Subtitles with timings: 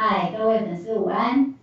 [0.00, 1.56] 嗨，各位粉丝午安！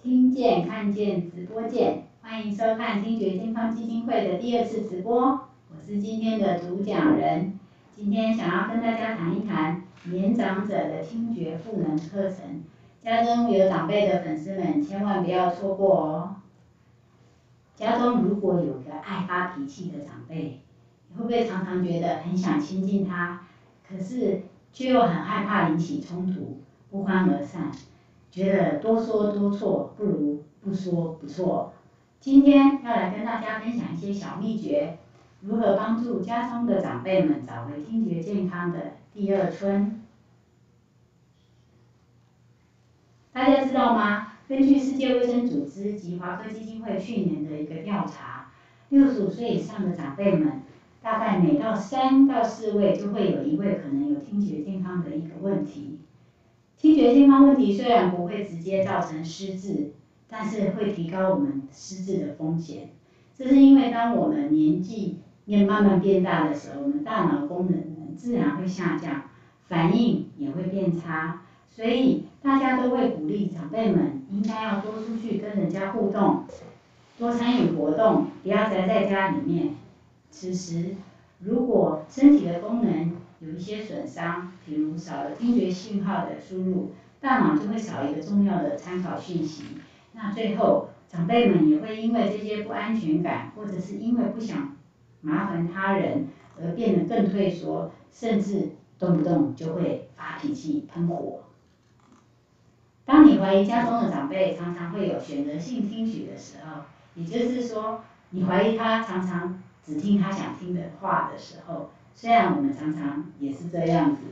[0.00, 5.48] 听见看见直播见，欢迎收看听觉健康基金会的第二次直播。
[5.70, 7.58] 我是今天的主讲人，
[7.96, 12.62] 今天想要跟大家谈一谈年长者的听觉赋能课程。
[13.02, 16.36] 家中有长辈的粉丝们，千万不要错过哦。
[17.74, 20.60] 家中如果有个爱发脾气的长辈，
[21.08, 23.40] 你会不会常常觉得很想亲近他，
[23.84, 26.60] 可是却又很害怕引起冲突？
[26.94, 27.72] 不欢而散，
[28.30, 31.72] 觉得多说多错，不如不说不错。
[32.20, 34.96] 今天要来跟大家分享一些小秘诀，
[35.40, 40.02] 如何帮助家中的长辈们找回听觉健康的第二春。
[43.32, 44.34] 大家知道吗？
[44.46, 48.52] 根据世界卫生组织及华科基金会去年的一个调查，
[48.90, 50.62] 六十五岁以上的长辈们，
[51.02, 55.98] 大概每到三到四位就会有一位可能有听觉健康的一个问题。
[56.78, 59.92] 听觉健康问题虽然不会直接造成失智，
[60.28, 62.90] 但是会提高我们失智的风险。
[63.36, 69.22] 这是因为当我们年纪也慢慢变大的时候，我们大脑功能自然会下降，
[69.66, 71.40] 反应也会变差。
[71.74, 76.44] 所以大家都会鼓励长辈们应该要多出去跟人家互动，
[77.18, 79.74] 多参与活动，不要宅在家里面。
[80.30, 80.94] 此时，
[81.40, 83.12] 如果身体的功能，
[83.46, 89.64] 有一些损伤，比如少了听觉信号的输入，大脑就会少一个重要的参考讯息。
[90.12, 94.74] 那最后，长辈们也会因为这些不安全感，或者是因为不想
[95.20, 96.28] 麻烦他人，
[96.58, 101.40] 而变得更退缩，甚至动不动就会发脾气、喷火。
[103.04, 111.90] 当你怀疑家中的长辈常常会有选择性听取的时候，也就是说，你怀疑他常常只听他想听的话的时候。
[112.14, 114.22] 虽然我们常常也是这样子，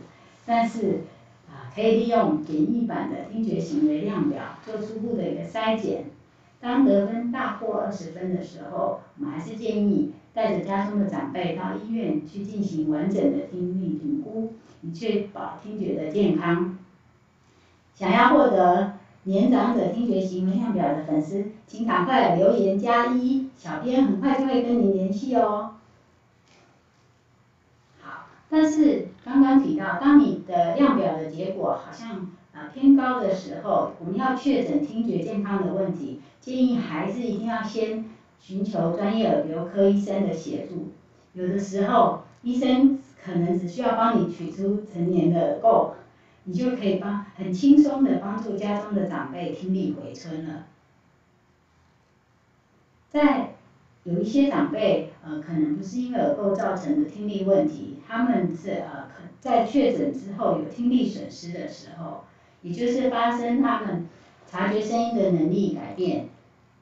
[0.47, 1.00] 但是
[1.48, 6.05] 啊，可以利用简易版的听觉行为量表做初步的一个筛检。
[6.60, 16.78] 当得分大过二十分的时候，我们还是建议带着家中的长辈到医院去进行完整的听力评估，以确保听觉的健康。
[17.94, 18.93] 想要获得
[19.25, 25.75] 年长者听觉行为量表的粉丝，请赶快留言加一，小编很快就会跟您联系哦。
[28.52, 38.04] 但是刚刚提到，当你的量表的结果好像啊偏高的时候，我们要确诊听觉健康的问题，建议还是一定要先
[38.38, 40.90] 寻求专业耳鼻科医生的协助。
[41.32, 45.92] 有的时候，医生可能只需要帮你取出成年的垢，
[46.44, 50.64] 你就可以帮很轻松的帮助家中的长辈听力回春了。
[53.08, 53.54] 在
[54.04, 59.06] 有一些长辈，呃，可能不是因为耳垢造成的听力问题，他们是呃，
[59.40, 62.24] 在确诊之后有听力损失的时候，
[62.62, 64.04] 也就是发生他们
[64.50, 66.26] 察觉声音的能力改变，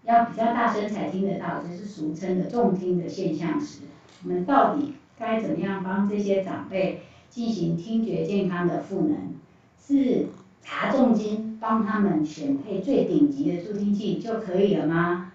[0.04, 3.81] 要比较大声才听得到，就是俗称的重听的现象时，
[4.22, 9.34] 我们到底该怎么样帮这些长辈进行听觉健康的赋能？
[9.78, 10.26] 是
[10.62, 15.32] 查重金帮他们选配最顶级的助听器就可以了吗？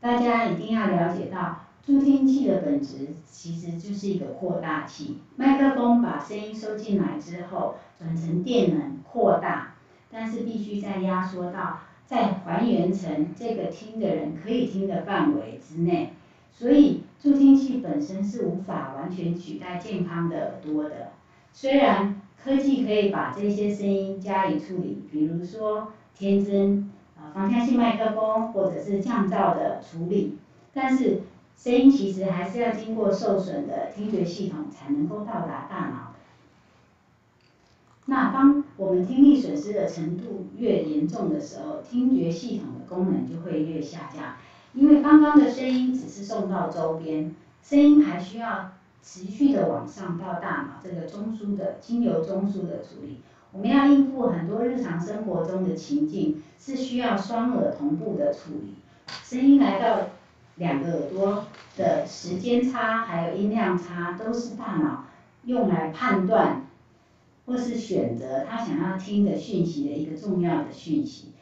[0.00, 5.18] 大家一定要了解到，助听器的本质其实就是一个扩大器。
[5.34, 9.74] 麦克风把声音收进来之后，转成电能扩大，
[10.08, 16.12] 但是必须再压缩到，再还原成这个听的人可以听的范围之内。
[16.52, 21.12] 所以助听器本身是无法完全取代健康的耳朵的。
[21.52, 26.88] 虽然科技可以把这些声音加以处理，比如说天真。
[27.38, 30.36] 防腔性麦克风或者是降噪的处理，
[30.74, 31.20] 但是
[31.56, 36.14] 声音其实还是要经过受损的听觉系统才能够到达大脑。
[38.06, 44.34] 那当我们听力损失的程度越严重的时候，听觉系统的功能就会越下降，
[44.74, 47.32] 因为刚刚的声音只是送到周边，
[47.62, 53.20] 声音还需要持续的往上到大脑这个中枢的经由中枢的处理。
[53.52, 58.74] 我们要应付很多日常生活中的情境，是需要双耳同步的处理。
[59.22, 60.08] 声音来到
[60.56, 61.46] 两个耳朵
[61.76, 65.06] 的时间差，还有音量差，都是大脑
[65.44, 66.66] 用来判断
[67.46, 71.32] 或是选择他想要听的讯息的一个重要的讯息。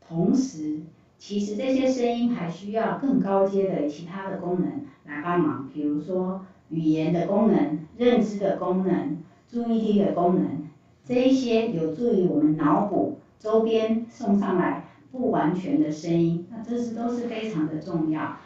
[0.00, 0.80] 同时，
[1.18, 9.18] 其实这些声音还需要更高阶的其他的功能来帮忙，比如说语言的功能、认知的功能、
[9.50, 10.65] 注意力的功能。
[11.06, 18.38] 这一些有助于我们脑补周边送上来不完全的声音，那这是都是非常的重要。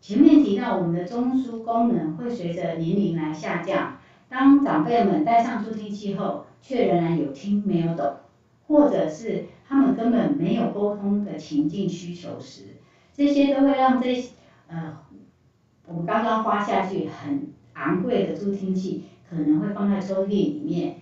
[0.00, 3.98] 前面提到我们的中枢功能会随着年龄来下降，
[4.30, 8.14] 当长辈们戴上助听器后，却仍然有听没有懂，
[8.66, 12.62] 或者是他们根本没有沟通的情境需求时，
[13.12, 14.24] 这些都会让这
[14.68, 14.98] 呃
[15.86, 21.00] 我们刚刚花下去很昂贵的助听器，可能会放在抽屉里面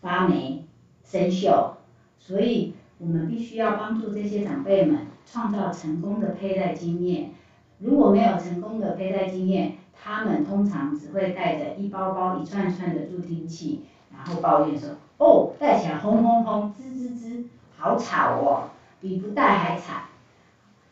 [0.00, 0.64] 发霉
[1.04, 1.72] 生锈，
[2.18, 7.30] 所以我们必须要帮助这些长辈们创造成功的佩戴经验。
[7.78, 13.80] 如果没有成功的佩戴经验，他们通常只会带着一包包、一串串的助听器，
[14.14, 17.44] 然后抱怨说：“哦，戴起来轰轰轰，吱吱吱，
[17.76, 18.70] 好吵哦，
[19.00, 20.02] 比不戴还吵。”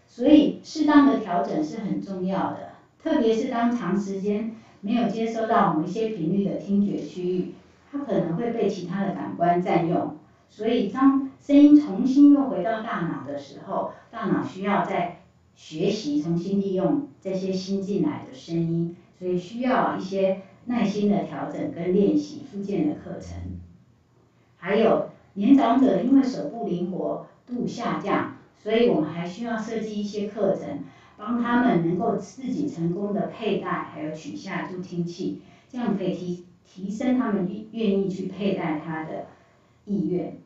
[0.08, 2.72] 所以，适当的调整是很重要的，
[3.02, 7.54] 特别是当长时间没有接收到某一些频率的听觉区域，
[7.90, 10.18] 它可能会被其他的感官占用。
[10.50, 15.22] 所以，当声音重新又回到大脑的时候，大脑需要在
[15.54, 23.60] 学习重新利用这些新进来的声音，所以需要一些耐心的调整跟练习附件的课程。
[24.58, 30.80] 还有年长者因为手部灵活度下降，所以我们还需要设计一些课程，
[31.24, 39.26] 帮他们能够自己成功的佩戴还有取下助听器，这样可以提提升他们愿意去佩戴它的
[39.84, 40.36] 意愿，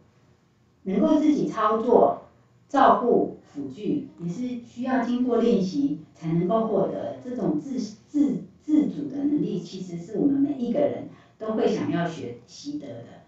[0.82, 2.22] 能够自己操作。
[2.68, 11.08] 照顾辅具也是需要经过练习才能够获得，这种自自自主的能力，其实是我们每一个人
[11.38, 13.22] 都会想要学习得的。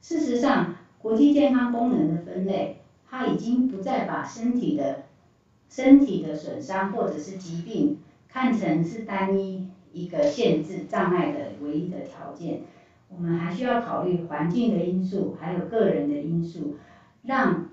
[0.00, 5.04] 事实上，国际健康功能的分类，它已经不再把身体的
[5.68, 7.98] 身体的损伤或者是疾病
[8.28, 12.60] 看成是单一一个限制障碍的唯一的条件，
[13.08, 16.74] 我们还需要考虑环境的因素，还有个人的因素，
[17.22, 17.68] 让。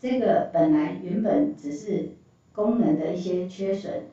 [0.00, 2.10] 这个本来原本只是
[2.52, 4.04] 功能的一些缺损，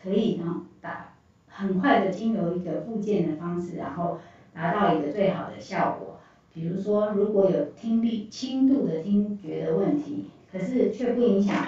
[0.00, 1.16] 可以呢打
[1.48, 4.20] 很快的经由一个复健的方式，然后
[4.54, 6.20] 达到一个最好的效果。
[6.54, 11.66] 比如说，如果有听力轻度的听觉的问题，可是却不影响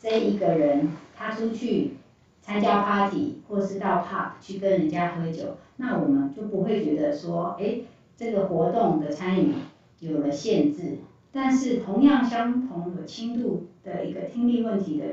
[0.00, 1.94] 这一个人他出去
[2.42, 7.80] 参加 party 或是到 pub 去跟人家喝酒，那我们就不会觉得说，哎，
[8.16, 9.52] 这个活动的参与
[10.00, 10.98] 有了限制。
[11.32, 15.04] 但是同样相同有轻度的一个听力问题的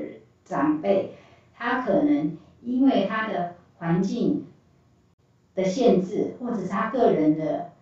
[0.44, 1.14] 长辈，
[1.54, 4.46] 他可能因为他的环境
[5.54, 7.72] 的限制，或者是他个人的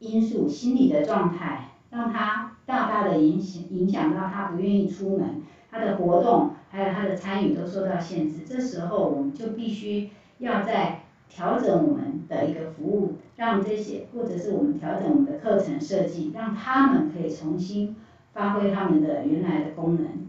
[0.00, 5.40] 因素、心理的状态，让他大大的影响影响到他不愿意出门，
[5.70, 8.40] 他的活动还有他的参与都受到限制。
[8.46, 11.00] 这时候我们就必须要在。
[11.30, 17.94] 调整我们的一个服务，让这些或者是我们调整我们的课程设计，让他们可以重新
[18.32, 20.26] 发挥他们的原来的功能。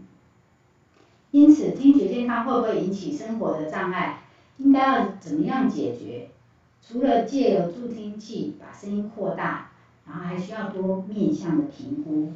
[1.30, 4.24] 因此，听觉健康会不会引起生活的障碍？
[4.58, 6.28] 应该要怎么样解决？
[6.86, 9.70] 除了借由助听器把声音扩大，
[10.06, 12.34] 然后还需要多面向的评估，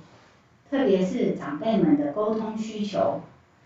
[0.75, 3.21] 特别是长辈们的沟通需求，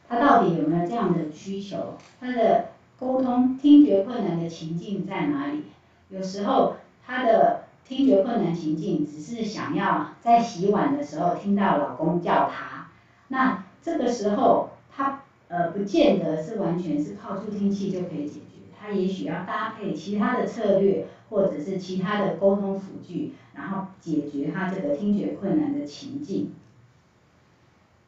[0.07, 1.97] 他到底有没有这样的需求？
[2.21, 2.67] 他的。
[3.01, 5.63] 沟通听觉困难的情境在哪里？
[6.11, 6.75] 有时候
[7.07, 12.89] 他的听觉困难情境只是想要在洗碗的时候听到老公叫他，
[13.29, 26.51] 那这个时候他呃不见得是完全是靠助听器就可以解决，他也许要搭配其他的策略或者是其他的沟通辅具，然后解决他这个听觉困难的情境。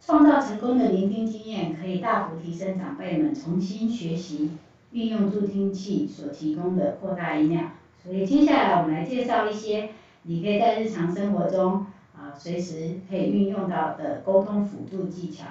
[0.00, 4.50] 创造成功的聆听经验，可以大幅提升长辈们重新学习。
[4.92, 9.90] 运用助听器所提供的扩大音量，所以接下来我们来介绍一些
[10.22, 15.44] 你可以在日常生活中啊随时可以运用到的沟通辅助技巧。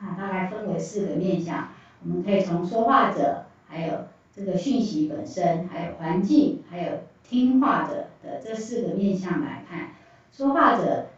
[0.00, 1.68] 那大概分为四个面向，
[2.02, 9.90] 我们可以从说话者，还有这个讯息本身，还有环境，还有听话者的这四个面向来看。
[10.32, 11.08] 说话者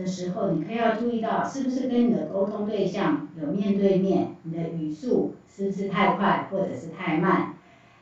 [0.00, 5.34] 的时候，你可以要注意到是不是跟你的沟通对象有面对面，你的语速。
[5.52, 7.52] 是不是太快或者是太慢？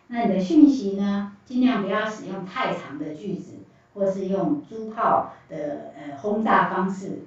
[0.08, 1.32] 那你的讯息呢？
[1.44, 3.54] 尽量不要使用太长的句子，
[3.94, 7.22] 或是用珠炮的呃轰炸方式。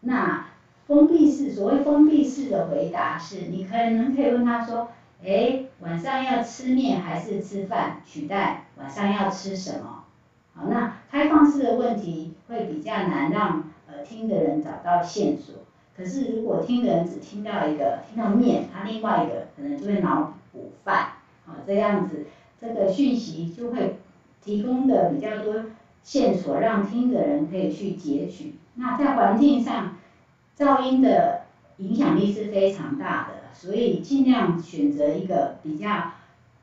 [0.00, 0.44] 那
[0.86, 4.88] 封闭式，所谓封闭式的回答是，你可能可以问他说：，
[5.24, 8.02] 哎，晚上要吃面还是吃饭？
[8.04, 10.04] 取代晚上要吃什么？
[10.54, 13.62] 好，那开放式的问题会比较难让
[14.02, 15.56] 听的人找到线索。
[15.96, 21.12] 可是，如果听的人只听到一个听到面，他另外一个可能就会脑补饭，
[21.46, 22.26] 啊，这样子，
[22.58, 23.98] 这个讯息就会
[24.42, 25.66] 提供的比较多
[26.02, 28.54] 线索，让听的人可以去截取。
[28.74, 29.96] 那在环境上，
[30.56, 31.42] 噪音的
[31.76, 36.12] 影响力是非常大的，所以尽量选择一个比较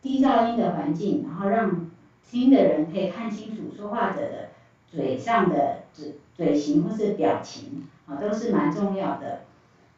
[0.01, 1.87] 低噪音的环境，然后让
[2.29, 4.49] 听的人可以看清楚说话者的
[4.91, 9.41] 嘴上的嘴嘴型或是表情，啊，都是蛮重要的。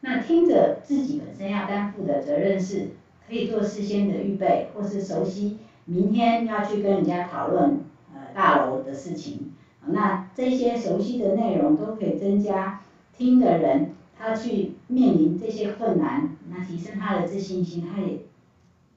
[0.00, 2.88] 那听者自己本身要担负的责任是，
[3.26, 7.80] 可以做事先的预备，或是熟悉明天要去跟人家讨论
[8.14, 9.52] 呃大楼的事情，
[9.86, 12.80] 那这些熟悉的内容都可以增加
[13.16, 18.18] 听的人他去面临这些困难，那提升他的自信心，他也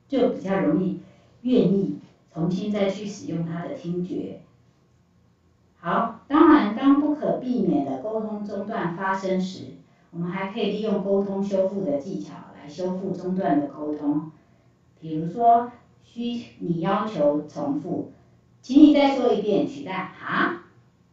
[0.07, 0.99] 就比较容易
[1.41, 1.99] 愿意。
[2.33, 4.41] 重新再去使用他的听觉。
[5.85, 9.65] 好，当然，当不可避免的沟通中断发生时，
[10.09, 14.31] 我们还可以利用沟通修复的技巧来修复中断的沟通。
[14.99, 15.69] 比如说，
[16.03, 18.09] 需你要求重复，
[18.63, 20.63] 请你再说一遍，取代哈，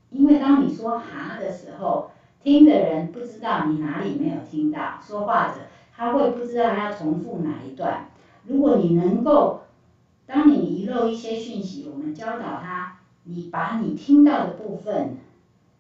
[0.09, 2.11] 因为当你说哈的时候，
[2.43, 5.57] 听的人不知道你哪里没有听到，说话者
[5.95, 8.07] 他会不知道他要重复哪一段。
[8.47, 9.65] 如果你能够
[10.25, 12.92] 当你遗漏一些讯息，我们教导他，
[13.25, 15.15] 你把你听到的部分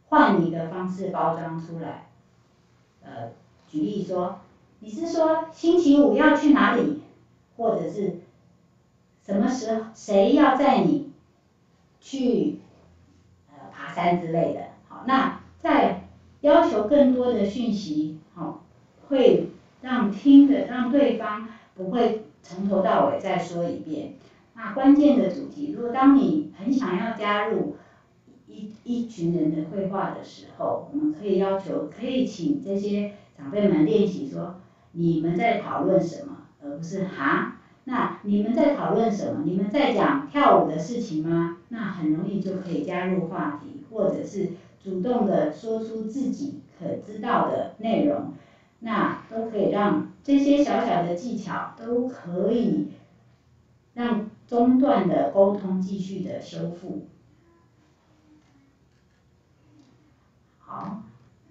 [0.06, 2.02] 换一个方式包装出来。
[3.02, 3.26] 呃，
[3.66, 4.36] 举例说，
[4.78, 6.98] 你是说星期五要去哪里，
[7.56, 8.12] 或者是
[9.24, 11.08] 什么时候谁要载你
[12.00, 12.54] 去
[13.48, 14.66] 呃爬山之类的。
[14.86, 16.02] 好，那在
[16.40, 18.58] 要求更多的讯息，好，
[19.08, 19.46] 会
[19.80, 24.12] 让听的让对方不会从头到尾再说一遍。
[24.54, 27.72] 那关键的主题，如果当你很想要加入
[28.46, 34.54] 一一群人的绘画的时候，我们可以要求，可以请这些长辈们练习说，
[34.92, 37.56] 你们在讨论什么，而不是哈。
[37.84, 39.40] 那你们在讨论什么？
[39.44, 41.56] 你们在讲跳舞的事情吗？
[41.68, 48.32] 那很容易就可以加入话题，或者是主动的说出自己可知道的内容，
[48.80, 52.86] 那都可以让这些小小的技巧都可以
[53.94, 54.28] 让。
[54.44, 57.06] 中断的沟通继续的修复。
[60.58, 60.98] 好，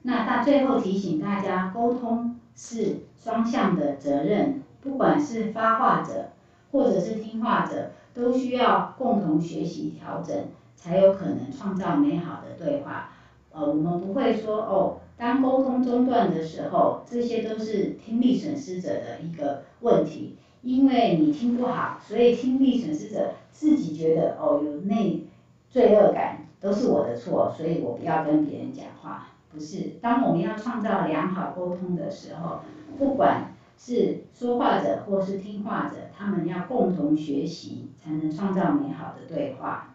[0.04, 6.28] 那到最后提醒大家，沟通是双向的责任，不管是发话者
[6.72, 13.10] 或者是听话者，都需要共同学习调整，才有可能创造美好的对话。
[13.52, 20.38] 呃，我们不会说哦，当沟通中断的时候，这些都是听力损失者的一个问题。
[20.62, 25.24] 因为你听不好，所以听力损失者自己觉得哦有内
[25.70, 29.28] 罪恶感，都是我的错，所以我不要跟别人讲话。
[29.52, 32.60] 不是，当我们要创造良好沟通的时候，
[32.98, 39.90] 不管是说话者或是听话者，他们要共同学习，才能创造美好的对话。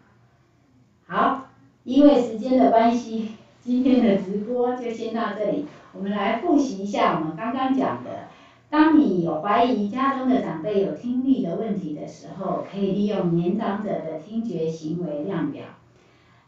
[1.06, 1.46] 好，
[1.84, 5.64] 因为时间的关系，今天的直播就先到这里。
[5.92, 8.24] 我们来复习一下我们刚刚讲的。
[8.68, 15.64] 当你有怀疑家中的长辈有听力的问题的时候，可以利用年长者的听觉行为量表。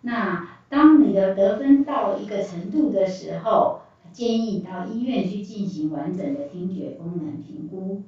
[0.01, 3.79] 那当你的得分到一个程度的时候，
[4.13, 8.01] 建议到医院去进行完整的听觉功能评估。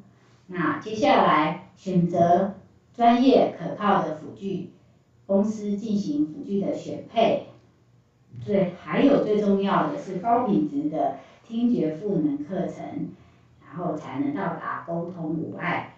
[0.47, 2.55] 那接下来选择
[2.93, 4.71] 专业可靠的辅具
[5.27, 7.45] 公司进行辅具的选配。
[8.45, 11.15] 最还有最重要的是高品质的
[11.47, 13.07] 听觉赋能课程。
[13.71, 15.91] 然后才能到达沟通无碍。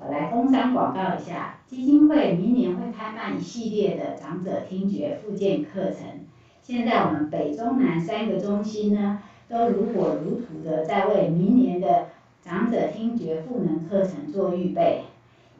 [0.00, 6.24] 我来工商广告一下，基金会明年会开办一系列的长者听觉复健课程。
[6.60, 9.18] 现在我们北中南三个中心呢，
[9.48, 12.06] 都如火如荼的在为明年的
[12.42, 15.02] 长者听觉赋能课程做预备。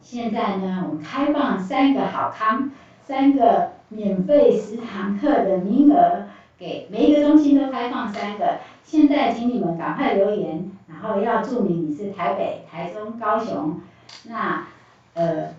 [0.00, 2.70] 现在呢，我们开放三个好康，
[3.04, 6.24] 三个免费十堂课的名额，
[6.58, 8.58] 给每一个中心都开放三个。
[8.82, 10.70] 现在请你们赶快留言。
[11.04, 13.78] 然后要注明你是台北、台中、高雄，
[14.22, 14.64] 那
[15.12, 15.50] 呃，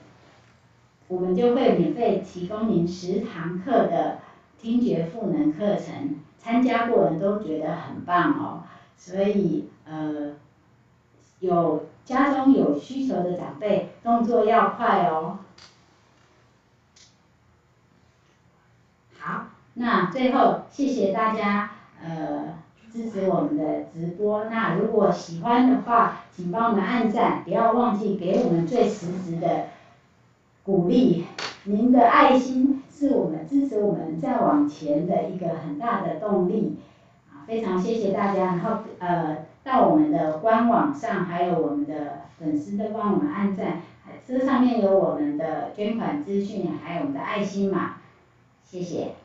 [1.07, 4.17] 我们就会免费提供您十堂课的
[4.57, 8.63] 听觉赋能课程，参加过人都觉得很棒哦，
[8.97, 10.31] 所以呃，
[11.37, 15.37] 有家中有需求的长辈，动作要快哦。
[19.19, 19.43] 好，
[19.75, 21.69] 那最后谢谢大家
[22.01, 22.64] 呃。
[22.95, 29.65] 支持我们的直播，那如果喜欢的话，请帮我们按赞，不要忘记给我们最实质的
[30.63, 31.25] 鼓励。
[31.65, 36.77] 您的爱心是我们支持我们再往前的一个很大的动力。
[37.29, 43.81] 啊，非常谢谢大家，然后呃，到我们的官网上，还有我们的粉丝都帮我们按赞，
[44.25, 47.95] 这上面有我们的捐款资讯，还有我们的爱心码，
[48.63, 49.15] 谢谢。